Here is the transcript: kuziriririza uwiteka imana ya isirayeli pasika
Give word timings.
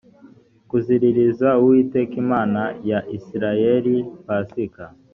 kuziriririza 0.69 1.49
uwiteka 1.61 2.13
imana 2.23 2.61
ya 2.89 2.99
isirayeli 3.17 3.95
pasika 4.25 4.83